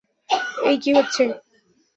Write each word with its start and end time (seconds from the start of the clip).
এই 0.65 0.75
কি 0.83 0.89
হচ্ছে? 0.97 1.23